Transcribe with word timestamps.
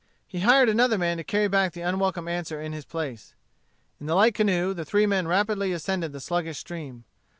He 0.25 0.39
hired 0.39 0.67
another 0.67 0.97
man 0.97 1.17
to 1.17 1.23
carry 1.23 1.47
back 1.47 1.73
the 1.73 1.81
unwelcome 1.81 2.27
answer 2.27 2.59
in 2.59 2.73
his 2.73 2.85
place. 2.85 3.35
In 3.99 4.07
the 4.07 4.15
light 4.15 4.33
canoe 4.33 4.73
the 4.73 4.83
three 4.83 5.05
men 5.05 5.27
rapidly 5.27 5.73
ascended 5.73 6.11
the 6.11 6.19
sluggish 6.19 6.57
stream. 6.57 7.03